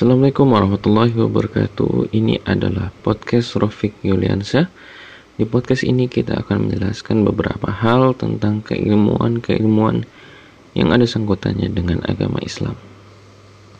[0.00, 2.16] Assalamualaikum warahmatullahi wabarakatuh.
[2.16, 4.64] Ini adalah podcast Rofik Yuliansyah.
[5.36, 10.08] Di podcast ini kita akan menjelaskan beberapa hal tentang keilmuan-keilmuan
[10.72, 12.80] yang ada sangkutannya dengan agama Islam.